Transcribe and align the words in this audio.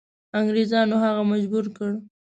انګریزانو 0.39 0.95
هغه 1.03 1.21
مجبور 1.31 1.65
کړ. 1.77 1.91